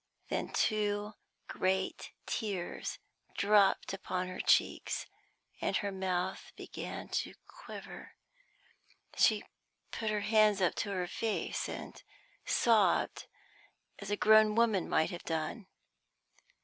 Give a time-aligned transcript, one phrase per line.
[0.29, 1.13] Then two
[1.47, 2.97] great tears
[3.37, 5.05] dropped upon her cheeks,
[5.61, 8.13] and her mouth began to quiver.
[9.15, 9.43] She
[9.91, 12.01] put her hands up to her face, and
[12.47, 13.27] sobbed
[13.99, 15.67] as a grown woman might have done.